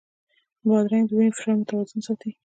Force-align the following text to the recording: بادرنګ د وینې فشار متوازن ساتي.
بادرنګ 0.67 1.05
د 1.07 1.11
وینې 1.17 1.31
فشار 1.35 1.55
متوازن 1.59 1.99
ساتي. 2.07 2.29